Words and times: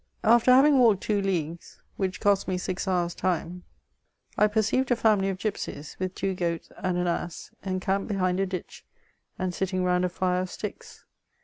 After 0.23 0.49
having 0.51 0.79
walked 0.79 1.03
two 1.03 1.21
leagues, 1.21 1.79
which 1.95 2.19
cost 2.19 2.47
me 2.47 2.57
six 2.57 2.87
hours' 2.87 3.13
time, 3.13 3.65
I 4.35 4.47
perceived 4.47 4.89
a 4.89 4.95
family 4.95 5.29
of 5.29 5.37
gipsies, 5.37 5.95
with 5.99 6.15
two 6.15 6.33
goats 6.33 6.71
and 6.77 6.97
an 6.97 7.05
ass, 7.05 7.51
encamped 7.61 8.07
behind 8.07 8.39
a 8.39 8.47
ditch, 8.47 8.83
and 9.37 9.53
sitting 9.53 9.83
round 9.83 10.03
a 10.03 10.09
fire 10.09 10.41
of 10.41 10.49
sticks. 10.49 11.05